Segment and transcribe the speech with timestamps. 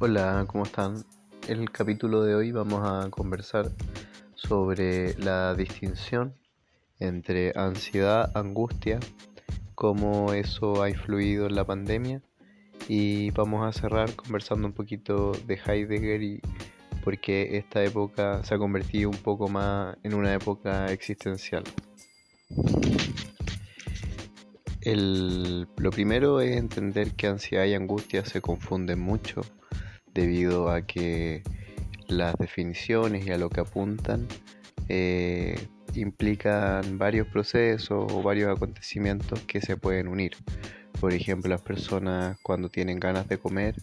[0.00, 1.04] Hola, ¿cómo están?
[1.48, 3.70] El capítulo de hoy vamos a conversar
[4.34, 6.34] sobre la distinción
[6.98, 8.98] entre ansiedad, angustia,
[9.76, 12.22] cómo eso ha influido en la pandemia
[12.88, 16.40] y vamos a cerrar conversando un poquito de Heidegger y
[17.04, 21.62] por qué esta época se ha convertido un poco más en una época existencial.
[24.84, 29.42] lo primero es entender que ansiedad y angustia se confunden mucho
[30.14, 31.42] debido a que
[32.08, 34.26] las definiciones y a lo que apuntan
[34.88, 40.36] eh, implican varios procesos o varios acontecimientos que se pueden unir.
[41.00, 43.74] Por ejemplo, las personas cuando tienen ganas de comer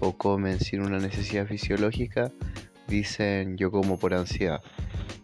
[0.00, 2.32] o comen sin una necesidad fisiológica
[2.88, 4.60] dicen yo como por ansiedad.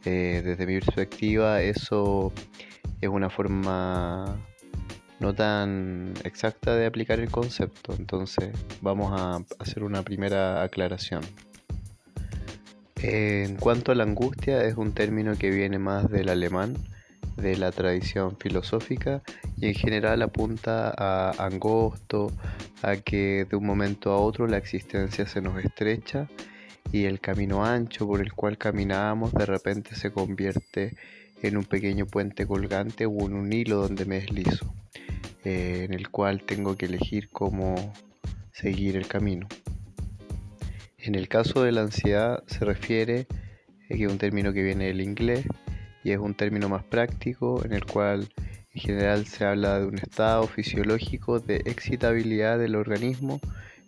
[0.05, 2.33] Eh, desde mi perspectiva eso
[3.01, 4.37] es una forma
[5.23, 7.95] no tan exacta de aplicar el concepto.
[7.97, 11.23] Entonces vamos a hacer una primera aclaración.
[12.97, 16.77] En cuanto a la angustia, es un término que viene más del alemán,
[17.37, 19.23] de la tradición filosófica,
[19.57, 22.33] y en general apunta a angosto,
[22.83, 26.29] a que de un momento a otro la existencia se nos estrecha
[26.91, 30.97] y el camino ancho por el cual caminábamos de repente se convierte
[31.43, 34.73] en un pequeño puente colgante o en un hilo donde me deslizo.
[35.45, 37.93] Eh, en el cual tengo que elegir cómo
[38.53, 39.49] seguir el camino.
[40.99, 43.27] En el caso de la ansiedad se refiere,
[43.91, 45.45] a que es un término que viene del inglés
[46.05, 48.29] y es un término más práctico en el cual
[48.75, 53.41] en general se habla de un estado fisiológico de excitabilidad del organismo,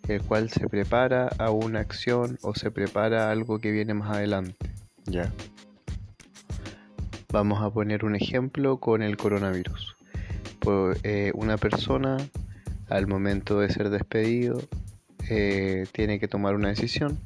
[0.09, 4.11] el cual se prepara a una acción o se prepara a algo que viene más
[4.11, 4.69] adelante.
[5.05, 5.31] Ya.
[7.31, 9.94] Vamos a poner un ejemplo con el coronavirus.
[11.03, 12.17] Eh, una persona
[12.89, 14.61] al momento de ser despedido
[15.29, 17.19] eh, tiene que tomar una decisión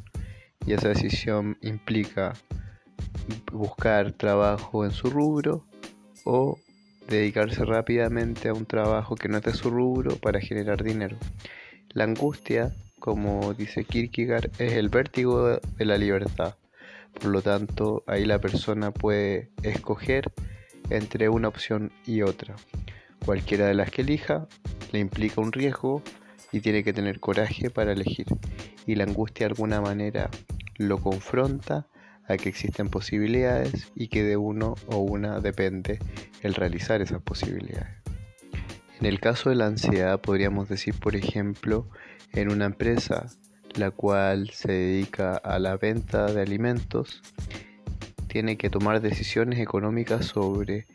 [0.66, 2.34] y esa decisión implica
[3.52, 5.66] buscar trabajo en su rubro
[6.26, 6.60] o
[7.08, 11.18] dedicarse rápidamente a un trabajo que no es de su rubro para generar dinero.
[11.94, 16.56] La angustia, como dice Kierkegaard, es el vértigo de la libertad.
[17.14, 20.32] Por lo tanto, ahí la persona puede escoger
[20.90, 22.56] entre una opción y otra.
[23.26, 24.48] Cualquiera de las que elija
[24.92, 26.02] le implica un riesgo
[26.52, 28.28] y tiene que tener coraje para elegir.
[28.86, 30.30] Y la angustia de alguna manera
[30.78, 31.88] lo confronta
[32.28, 36.00] a que existen posibilidades y que de uno o una depende
[36.42, 37.98] el realizar esas posibilidades.
[39.00, 41.88] En el caso de la ansiedad podríamos decir, por ejemplo,
[42.34, 43.28] en una empresa
[43.76, 47.22] la cual se dedica a la venta de alimentos,
[48.28, 50.86] tiene que tomar decisiones económicas sobre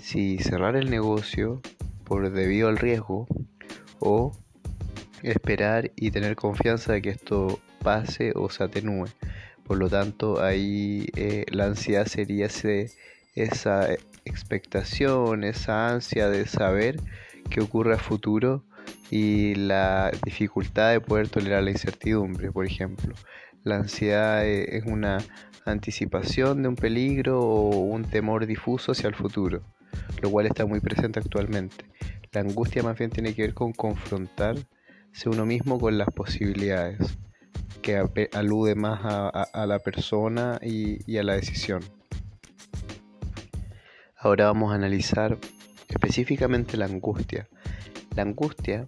[0.00, 1.60] si cerrar el negocio
[2.04, 3.26] por debido al riesgo
[3.98, 4.32] o
[5.22, 9.06] esperar y tener confianza de que esto pase o se atenúe.
[9.64, 13.88] Por lo tanto, ahí eh, la ansiedad sería esa
[14.24, 17.00] expectación, esa ansia de saber
[17.50, 18.64] qué ocurre a futuro
[19.10, 23.14] y la dificultad de poder tolerar la incertidumbre, por ejemplo.
[23.64, 25.18] La ansiedad eh, es una
[25.64, 29.64] anticipación de un peligro o un temor difuso hacia el futuro
[30.22, 31.84] lo cual está muy presente actualmente.
[32.32, 34.66] La angustia más bien tiene que ver con confrontarse
[35.26, 36.98] uno mismo con las posibilidades,
[37.80, 38.02] que
[38.32, 41.82] alude más a, la persona y, y a la decisión.
[44.18, 45.38] Ahora vamos a analizar
[45.88, 47.48] específicamente la angustia.
[48.14, 48.86] La angustia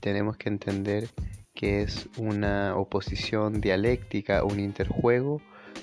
[0.00, 1.08] tenemos que entender
[1.54, 5.42] que es una oposición dialéctica, un interjuego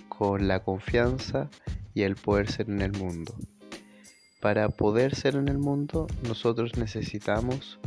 [0.10, 1.50] con la confianza
[1.94, 3.36] y el poder ser en el mundo
[4.46, 7.80] para poder ser en el mundo nosotros necesitamos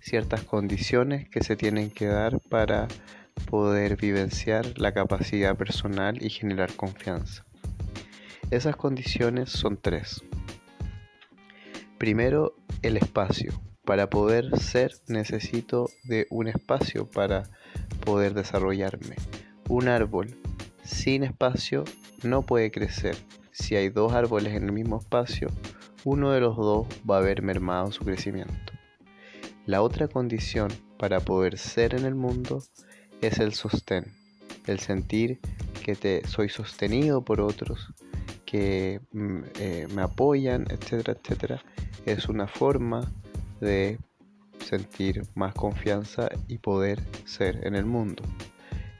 [0.00, 2.88] ciertas condiciones que se tienen que dar para
[3.50, 7.46] poder vivenciar la capacidad personal y generar confianza.
[8.50, 10.22] Esas condiciones son tres.
[11.96, 13.58] Primero, el espacio.
[13.86, 17.44] Para poder ser necesito de un espacio para
[18.04, 19.16] poder desarrollarme.
[19.70, 20.36] Un árbol
[20.84, 21.84] sin espacio
[22.22, 23.16] no puede crecer.
[23.52, 25.48] Si hay dos árboles en el mismo espacio,
[26.04, 28.72] uno de los dos va a haber mermado su crecimiento.
[29.66, 30.68] La otra condición
[30.98, 32.62] para poder ser en el mundo
[33.22, 34.12] es el sostén,
[34.66, 35.40] el sentir
[35.82, 37.92] que te soy sostenido por otros,
[38.44, 41.64] que mm, eh, me apoyan, etcétera, etcétera.
[42.04, 43.10] Es una forma
[43.60, 43.98] de
[44.58, 48.22] sentir más confianza y poder ser en el mundo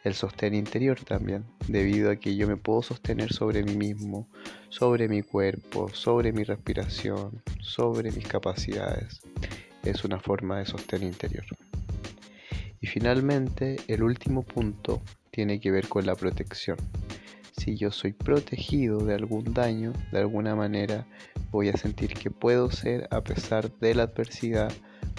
[0.04, 4.28] el sostén interior también, debido a que yo me puedo sostener sobre mí mismo,
[4.74, 9.20] sobre mi cuerpo, sobre mi respiración, sobre mis capacidades.
[9.84, 11.44] Es una forma de sostén interior.
[12.80, 15.00] Y finalmente, el último punto
[15.30, 16.76] tiene que ver con la protección.
[17.56, 21.06] Si yo soy protegido de algún daño, de alguna manera
[21.52, 24.72] voy a sentir que puedo ser a pesar de la adversidad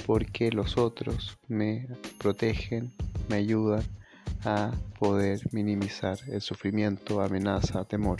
[0.05, 1.87] porque los otros me
[2.17, 2.91] protegen,
[3.29, 3.83] me ayudan
[4.43, 8.19] a poder minimizar el sufrimiento, amenaza, temor.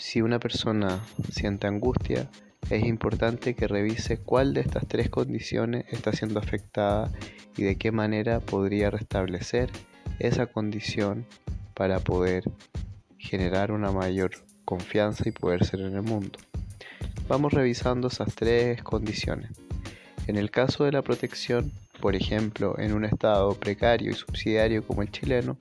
[0.00, 2.30] Si una persona siente angustia,
[2.70, 7.12] es importante que revise cuál de estas tres condiciones está siendo afectada
[7.54, 9.70] y de qué manera podría restablecer
[10.18, 11.26] esa condición
[11.74, 12.44] para poder
[13.18, 14.30] generar una mayor
[14.64, 16.38] confianza y poder ser en el mundo.
[17.28, 19.50] Vamos revisando esas tres condiciones.
[20.26, 25.02] En el caso de la protección, por ejemplo, en un estado precario y subsidiario como
[25.02, 25.58] el chileno,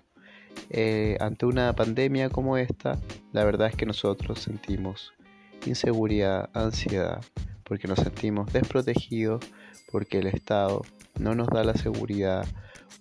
[0.69, 3.00] eh, ante una pandemia como esta,
[3.31, 5.13] la verdad es que nosotros sentimos
[5.66, 7.24] inseguridad, ansiedad,
[7.63, 9.44] porque nos sentimos desprotegidos,
[9.92, 10.81] porque el Estado
[11.19, 12.45] no nos da la seguridad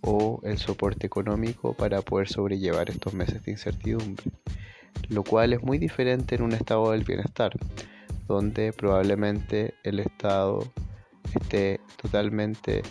[0.01, 4.31] o el soporte económico para poder sobrellevar estos meses de incertidumbre,
[5.09, 7.53] lo cual es muy diferente en un estado del bienestar,
[8.27, 10.71] donde probablemente el Estado
[11.35, 12.83] esté totalmente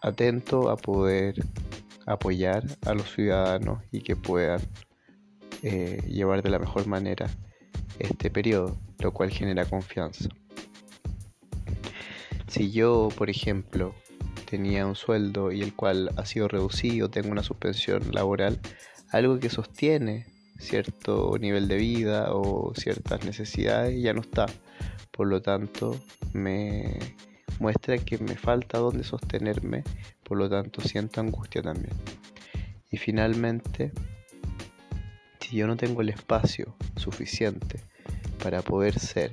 [0.00, 1.34] atento a poder
[2.08, 4.60] apoyar a los ciudadanos y que puedan
[5.62, 7.28] eh, llevar de la mejor manera
[7.98, 10.28] este periodo, lo cual genera confianza.
[12.46, 13.94] Si yo, por ejemplo,
[14.48, 18.58] tenía un sueldo y el cual ha sido reducido, tengo una suspensión laboral,
[19.10, 20.26] algo que sostiene
[20.58, 24.46] cierto nivel de vida o ciertas necesidades ya no está.
[25.10, 26.00] Por lo tanto,
[26.32, 26.98] me
[27.58, 29.84] muestra que me falta donde sostenerme,
[30.22, 31.94] por lo tanto siento angustia también.
[32.90, 33.92] Y finalmente,
[35.40, 37.80] si yo no tengo el espacio suficiente
[38.42, 39.32] para poder ser,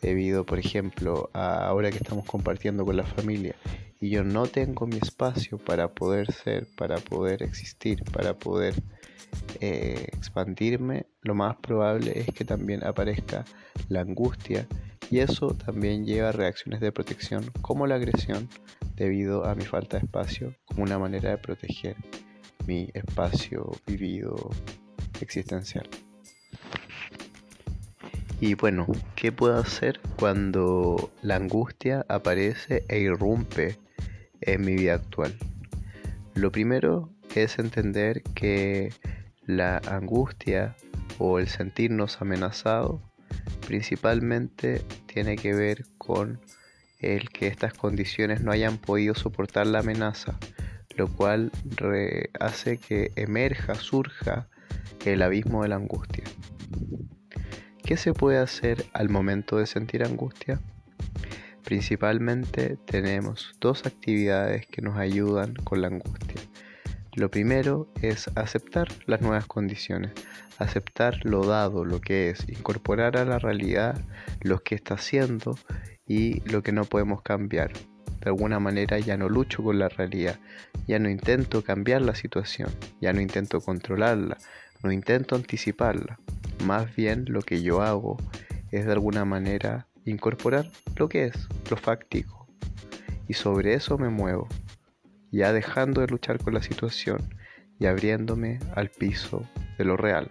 [0.00, 3.54] debido por ejemplo a ahora que estamos compartiendo con la familia
[4.00, 8.74] y yo no tengo mi espacio para poder ser, para poder existir, para poder
[9.60, 13.44] eh, expandirme, lo más probable es que también aparezca
[13.88, 14.66] la angustia
[15.10, 18.48] y eso también lleva a reacciones de protección como la agresión
[18.94, 21.96] debido a mi falta de espacio como una manera de proteger
[22.66, 24.36] mi espacio vivido
[25.20, 25.88] existencial.
[28.40, 28.86] Y bueno,
[29.16, 33.76] ¿qué puedo hacer cuando la angustia aparece e irrumpe
[34.40, 35.36] en mi vida actual?
[36.34, 38.94] Lo primero es entender que
[39.44, 40.76] la angustia
[41.18, 43.02] o el sentirnos amenazados
[43.70, 46.40] principalmente tiene que ver con
[46.98, 50.36] el que estas condiciones no hayan podido soportar la amenaza,
[50.96, 51.52] lo cual
[52.40, 54.48] hace que emerja, surja
[55.06, 56.24] el abismo de la angustia.
[57.84, 60.60] ¿Qué se puede hacer al momento de sentir angustia?
[61.62, 66.29] Principalmente tenemos dos actividades que nos ayudan con la angustia.
[67.14, 70.12] Lo primero es aceptar las nuevas condiciones,
[70.58, 74.00] aceptar lo dado, lo que es, incorporar a la realidad
[74.42, 75.58] lo que está haciendo
[76.06, 77.72] y lo que no podemos cambiar.
[78.20, 80.38] De alguna manera ya no lucho con la realidad,
[80.86, 82.70] ya no intento cambiar la situación,
[83.00, 84.38] ya no intento controlarla,
[84.84, 86.20] no intento anticiparla.
[86.64, 88.18] Más bien lo que yo hago
[88.70, 92.46] es de alguna manera incorporar lo que es, lo fáctico.
[93.26, 94.48] Y sobre eso me muevo,
[95.30, 97.34] ya dejando de luchar con la situación
[97.78, 100.30] y abriéndome al piso de lo real.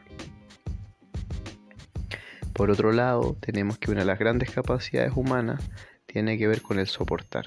[2.53, 5.62] Por otro lado, tenemos que una de las grandes capacidades humanas
[6.06, 7.46] tiene que ver con el soportar.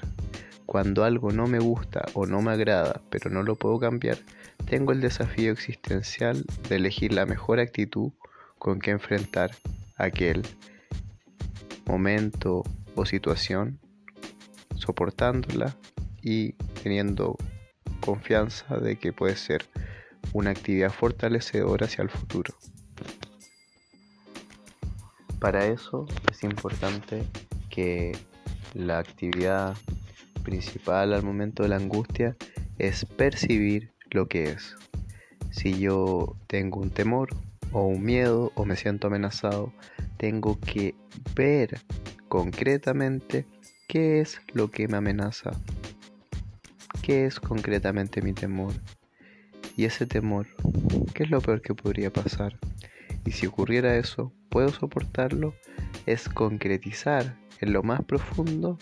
[0.65, 4.17] Cuando algo no me gusta o no me agrada, pero no lo puedo cambiar,
[4.65, 8.11] tengo el desafío existencial de elegir la mejor actitud
[8.57, 9.51] con que enfrentar
[9.97, 10.41] aquel
[11.85, 12.63] momento
[12.95, 13.79] o situación,
[14.75, 15.75] soportándola
[16.21, 17.37] y teniendo
[18.01, 19.65] confianza de que puede ser
[20.33, 22.53] una actividad fortalecedora hacia el futuro.
[25.39, 27.23] Para eso es importante
[27.69, 28.11] que
[28.73, 29.75] la actividad
[30.43, 32.35] principal al momento de la angustia
[32.77, 34.75] es percibir lo que es.
[35.51, 37.29] Si yo tengo un temor,
[37.73, 39.73] o un miedo o me siento amenazado,
[40.17, 40.95] tengo que
[41.35, 41.81] ver
[42.29, 43.45] concretamente
[43.87, 45.51] qué es lo que me amenaza,
[47.03, 48.73] qué es concretamente mi temor.
[49.75, 50.47] Y ese temor,
[51.13, 52.57] ¿qué es lo peor que podría pasar?
[53.25, 55.53] Y si ocurriera eso, ¿puedo soportarlo?
[56.05, 58.79] Es concretizar en lo más profundo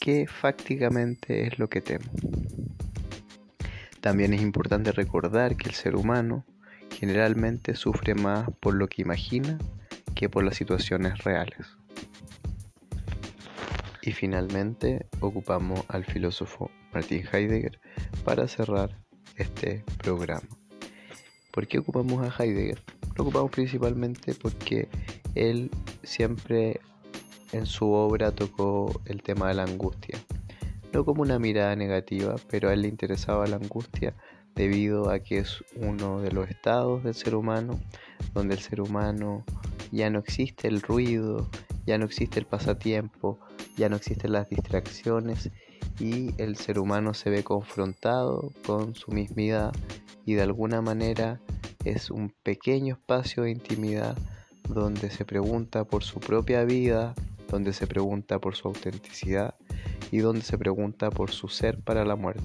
[0.00, 2.10] qué fácticamente es lo que temo.
[4.00, 6.44] También es importante recordar que el ser humano
[6.90, 9.58] generalmente sufre más por lo que imagina
[10.14, 11.76] que por las situaciones reales.
[14.02, 17.78] Y finalmente ocupamos al filósofo Martin Heidegger
[18.24, 18.98] para cerrar
[19.36, 20.48] este programa.
[21.52, 22.82] ¿Por qué ocupamos a Heidegger?
[23.16, 24.88] Lo ocupamos principalmente porque
[25.34, 25.70] él
[26.02, 26.80] siempre
[27.52, 30.18] en su obra tocó el tema de la angustia.
[30.92, 34.14] No como una mirada negativa, pero a él le interesaba la angustia
[34.54, 37.78] debido a que es uno de los estados del ser humano
[38.34, 39.44] donde el ser humano
[39.90, 41.48] ya no existe el ruido,
[41.86, 43.38] ya no existe el pasatiempo,
[43.76, 45.50] ya no existen las distracciones
[45.98, 49.72] y el ser humano se ve confrontado con su mismidad
[50.24, 51.40] y de alguna manera
[51.84, 54.16] es un pequeño espacio de intimidad
[54.68, 57.14] donde se pregunta por su propia vida,
[57.48, 59.54] donde se pregunta por su autenticidad
[60.10, 62.42] y donde se pregunta por su ser para la muerte.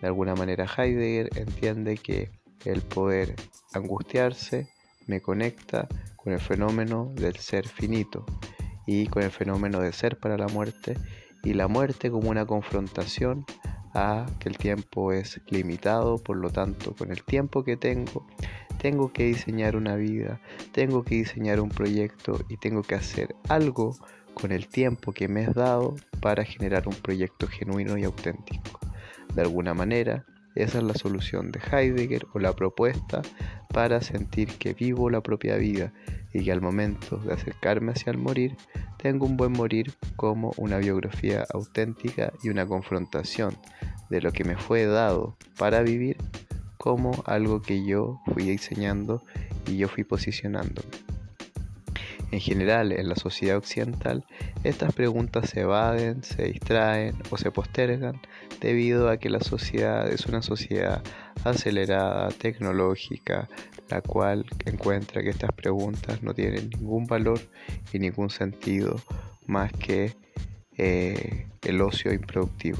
[0.00, 2.30] De alguna manera Heidegger entiende que
[2.64, 3.34] el poder
[3.72, 4.68] angustiarse
[5.06, 5.88] me conecta
[6.28, 8.26] con el fenómeno del ser finito
[8.86, 10.94] y con el fenómeno de ser para la muerte
[11.42, 13.46] y la muerte como una confrontación
[13.94, 18.26] a que el tiempo es limitado, por lo tanto con el tiempo que tengo
[18.78, 20.38] tengo que diseñar una vida,
[20.72, 23.96] tengo que diseñar un proyecto y tengo que hacer algo
[24.34, 28.80] con el tiempo que me es dado para generar un proyecto genuino y auténtico.
[29.34, 33.22] De alguna manera, esa es la solución de Heidegger o la propuesta
[33.72, 35.92] para sentir que vivo la propia vida
[36.32, 38.56] y que al momento de acercarme hacia el morir,
[38.96, 43.56] tengo un buen morir como una biografía auténtica y una confrontación
[44.10, 46.16] de lo que me fue dado para vivir
[46.76, 49.22] como algo que yo fui diseñando
[49.66, 50.88] y yo fui posicionándome.
[52.30, 54.24] En general, en la sociedad occidental,
[54.62, 58.20] estas preguntas se evaden, se distraen o se postergan
[58.60, 61.02] debido a que la sociedad es una sociedad
[61.44, 63.48] acelerada, tecnológica,
[63.88, 67.40] la cual encuentra que estas preguntas no tienen ningún valor
[67.92, 68.96] y ningún sentido
[69.46, 70.14] más que
[70.76, 72.78] eh, el ocio improductivo.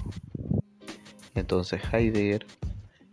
[1.34, 2.44] Entonces Heidegger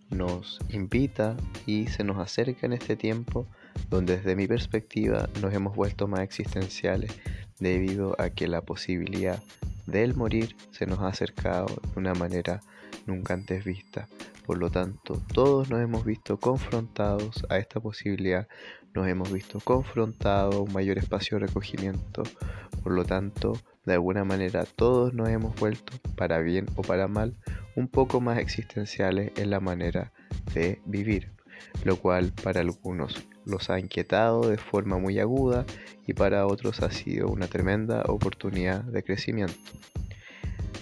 [0.10, 1.36] nos invita
[1.66, 3.48] y se nos acerca en este tiempo
[3.90, 7.12] donde desde mi perspectiva nos hemos vuelto más existenciales
[7.60, 9.42] debido a que la posibilidad
[9.86, 12.62] del morir se nos ha acercado de una manera
[13.06, 14.08] nunca antes vista.
[14.46, 18.48] Por lo tanto, todos nos hemos visto confrontados a esta posibilidad,
[18.94, 22.24] nos hemos visto confrontados a un mayor espacio de recogimiento.
[22.84, 23.54] Por lo tanto,
[23.86, 27.36] de alguna manera todos nos hemos vuelto, para bien o para mal,
[27.76, 30.12] un poco más existenciales en la manera
[30.54, 31.32] de vivir,
[31.84, 35.66] lo cual para algunos los ha inquietado de forma muy aguda
[36.08, 39.56] y para otros ha sido una tremenda oportunidad de crecimiento.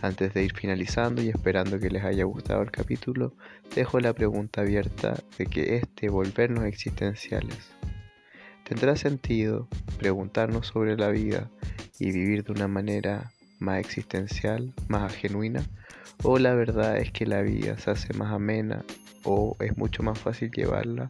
[0.01, 3.33] Antes de ir finalizando y esperando que les haya gustado el capítulo,
[3.74, 7.72] dejo la pregunta abierta de que este volvernos existenciales.
[8.74, 9.68] ¿Tendrá sentido
[10.00, 11.48] preguntarnos sobre la vida
[12.00, 15.63] y vivir de una manera más existencial, más genuina?
[16.24, 18.84] ¿O la verdad es que la vida se hace más amena
[19.25, 21.08] o es mucho más fácil llevarla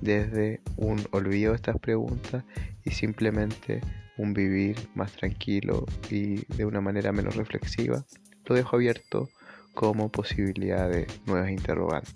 [0.00, 2.42] desde un olvido de estas preguntas
[2.86, 3.82] y simplemente
[4.16, 8.06] un vivir más tranquilo y de una manera menos reflexiva,
[8.46, 9.28] lo dejo abierto
[9.74, 12.14] como posibilidad de nuevas interrogantes.